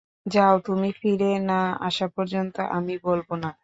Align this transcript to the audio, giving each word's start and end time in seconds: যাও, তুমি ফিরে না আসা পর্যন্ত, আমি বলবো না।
যাও, 0.25 0.55
তুমি 0.65 0.89
ফিরে 0.93 1.31
না 1.41 1.59
আসা 1.81 2.07
পর্যন্ত, 2.15 2.55
আমি 2.71 2.93
বলবো 3.03 3.33
না। 3.37 3.51